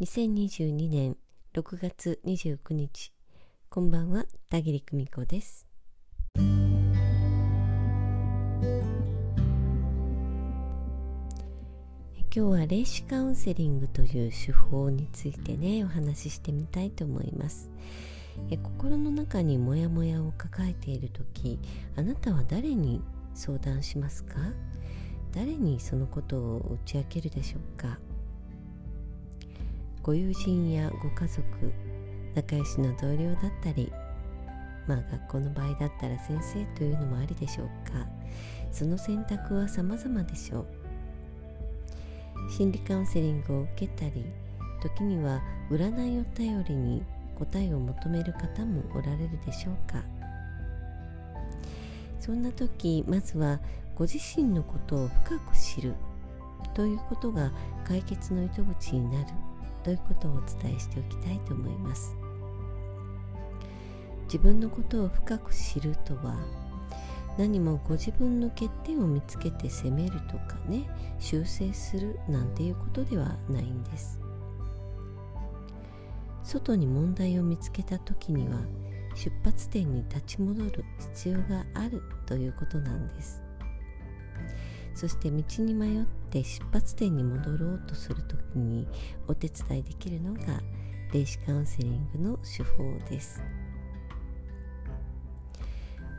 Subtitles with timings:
[0.00, 1.16] 2022年
[1.54, 3.12] 6月29日
[3.70, 5.68] こんばんは田切久美子です。
[6.36, 6.44] 今
[12.28, 17.70] 日は霊視カウンセリングという手法についてねお話ししてみたいと思います。
[18.50, 21.60] え心の中にモヤモヤを抱えている時
[21.94, 23.00] あなたは誰に
[23.32, 24.40] 相談しますか？
[25.32, 27.96] 誰にそのことを打ち明けるでしょうか？
[30.04, 31.42] ご友人やご家族
[32.34, 33.90] 仲良しの同僚だったり
[34.86, 38.06] まあ学校の場合だったら先生というのもありでしょうか。
[38.70, 40.66] その選択は様々でしょう。
[42.50, 44.26] 心理カウンセリングを受けたり
[44.82, 47.02] 時には占いを頼りに
[47.38, 50.02] 答えを求める方もおられるでしょうか。
[52.20, 53.58] そんな時まずは
[53.94, 55.94] ご自身のことを深く知る
[56.74, 57.50] ということが
[57.88, 59.53] 解決の糸口になる。
[59.84, 62.16] ということをお伝えしておきたいと思います。
[64.24, 66.36] 自分のことを深く知るとは
[67.38, 70.88] 何もご自分の欠点を見つけて責めるとかね
[71.20, 74.18] 修正するなんていうことではないんです。
[76.42, 78.60] 外に問題を見つけた時には
[79.14, 83.42] 出発点に立ち戻る必要があるということなんです。
[84.94, 88.86] そして道に迷って出発点に戻ろうとする時に
[89.26, 90.60] お手伝いできるのが
[91.12, 93.42] 霊視カウンセリングの手法です。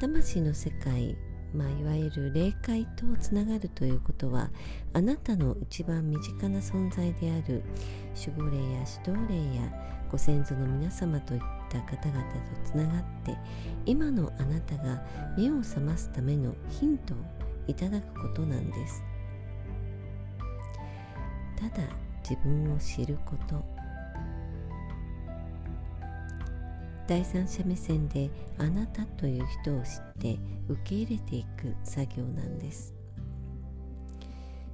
[0.00, 1.16] 魂の世界、
[1.54, 4.50] まあ、いわゆる霊界とつながるということは
[4.92, 7.62] あなたの一番身近な存在である
[8.14, 8.62] 守護霊や
[9.02, 9.72] 指導霊や
[10.10, 13.36] ご先祖の皆様といった方々とつながって
[13.86, 15.02] 今のあなたが
[15.38, 17.16] 目を覚ますためのヒントを
[17.66, 19.02] いただくことなんです。
[21.56, 21.82] ただ
[22.28, 23.62] 自分を知ること。
[27.06, 30.38] 第三者目線であなたという人を知って
[30.68, 32.94] 受け入れていく作業なんです。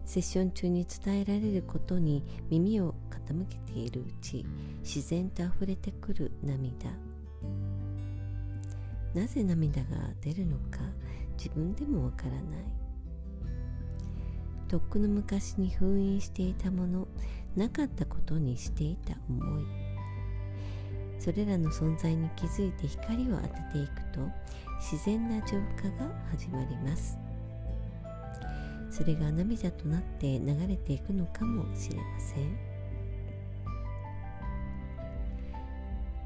[0.05, 4.45] セッション中に伝えられることに耳を傾けているうち
[4.81, 6.91] 自然と溢れてくる涙。
[9.15, 9.89] なぜ涙が
[10.21, 10.81] 出るのか。
[11.41, 12.43] 自分でもわからない。
[14.69, 17.09] とっくの昔に封印していたもの
[17.57, 19.65] なかったことにしていた思い。
[21.19, 24.21] それらの存在に気づいて光を当てていくと
[24.81, 27.19] 自然な浄化が始まります。
[28.91, 32.71] それが涙となって流れていくのかもしれません。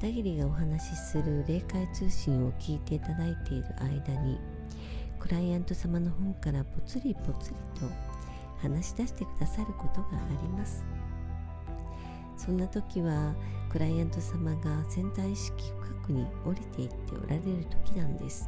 [0.01, 4.39] 田切がお話しする霊界通信を聞いていただいている間に
[5.25, 7.89] クライアント様の方からぽつりぽつりと
[8.61, 10.85] 話し出してくださることがあります。
[12.37, 13.33] そんな時は
[13.71, 18.47] クライアント様が潜在意識深くに降りていっておられる時なんです。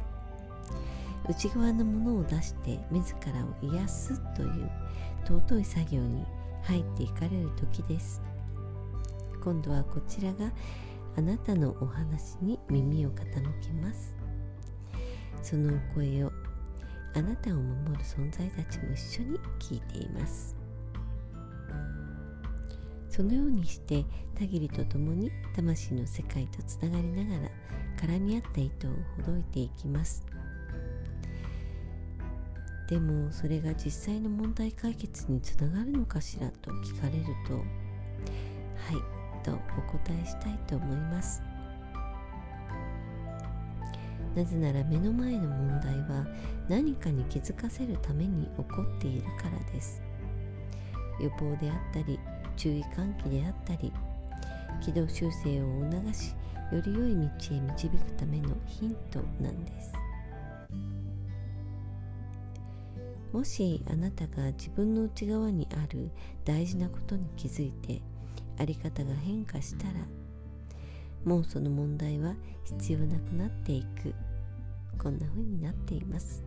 [1.28, 4.70] 内側のものを出して自らを癒すという
[5.26, 6.24] 尊い作業に
[6.62, 8.22] 入っていかれる時です。
[9.42, 10.52] 今度はこちらが
[11.16, 13.16] あなたのお話に耳を傾
[13.60, 14.14] けます。
[15.42, 16.32] その声を
[17.14, 20.56] あなたを守る存在たちも一緒に聞いています。
[23.08, 24.04] そのようにして
[24.38, 27.50] 田切と共に魂の世界とつながりながら
[28.00, 30.24] 絡み合った糸をほどいていきます。
[32.88, 41.42] でもそれが実際の問題解決につながるのかしらと聞かれるとはいとお答えしたいと思います。
[44.38, 46.24] なぜなら目の前の問題は
[46.68, 50.00] 何かに気づかせるために起こっているからです。
[51.20, 52.20] 予防であったり
[52.56, 53.92] 注意喚起であったり
[54.80, 56.36] 軌道修正を促し
[56.70, 59.92] より良い道へ導くためのヒントなんです。
[63.32, 66.12] もしあなたが自分の内側にある
[66.44, 68.00] 大事なことに気づいて
[68.56, 69.94] あり方が変化したら
[71.24, 74.14] もうその問題は必要なくなっていく。
[74.98, 76.42] こんな風になっています。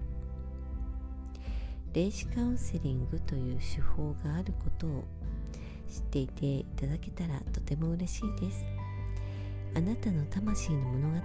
[1.94, 5.04] 霊視カウンセリングという手法があることを
[5.90, 8.66] 知っていていただけたらとても嬉しいです。
[9.76, 11.20] あなたの魂の物語を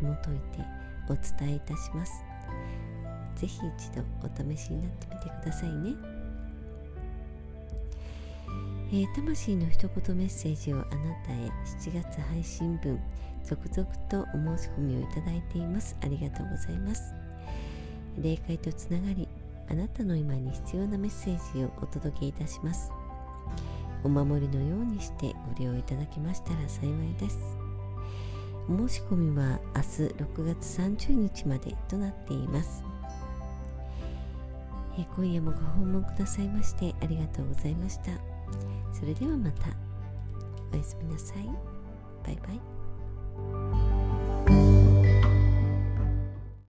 [0.00, 0.64] 紐解いて
[1.08, 2.24] お伝えいたします。
[3.36, 5.94] ぜひ一度お試しになってみてくださいね。
[8.92, 10.90] えー、魂の一言メッセージをあな
[11.26, 11.50] たへ。
[11.82, 13.00] 7月配信分。
[13.46, 15.96] 続々とお申し込みをいただいています。
[16.02, 17.14] ありがとうございます。
[18.20, 19.28] 霊界とつながり
[19.70, 22.90] あなたの今に必要なメッセージをお届けいたします。
[24.04, 27.38] お守りのようにしてご利用いただけましたら幸いです。
[28.68, 32.84] お申し込みは明日6月30日までとなっています。
[34.98, 38.04] え今夜もご訪問くださいましてありがとうございました。
[38.92, 39.68] それではまた。
[40.72, 41.46] おやすみなさい。
[42.24, 42.75] バイバイ。
[43.36, 43.95] thank you